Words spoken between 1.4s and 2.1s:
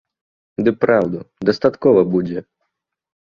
дастаткова